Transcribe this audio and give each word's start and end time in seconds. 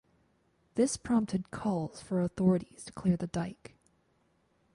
This 0.73 0.97
prompted 0.97 1.51
calls 1.51 2.01
for 2.01 2.21
authorities 2.23 2.85
to 2.85 2.91
clear 2.93 3.15
the 3.17 3.27
Dyke. 3.27 3.75